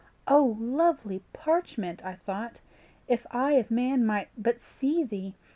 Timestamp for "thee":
5.03-5.35